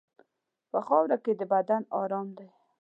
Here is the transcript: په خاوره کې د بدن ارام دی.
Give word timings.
په 0.71 0.79
خاوره 0.87 1.17
کې 1.23 1.33
د 1.39 1.41
بدن 1.53 1.81
ارام 2.01 2.27
دی. 2.37 2.49